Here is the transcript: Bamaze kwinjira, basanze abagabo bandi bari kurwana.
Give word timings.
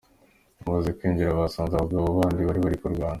Bamaze 0.63 0.89
kwinjira, 0.97 1.39
basanze 1.39 1.73
abagabo 1.75 2.05
bandi 2.19 2.41
bari 2.47 2.59
kurwana. 2.81 3.09